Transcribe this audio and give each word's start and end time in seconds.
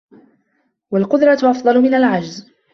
وَالْقُدْرَةُ 0.91 1.49
أَفْضَلُ 1.51 1.81
مِنْ 1.81 1.93
الْعَجْزِ 1.93 2.47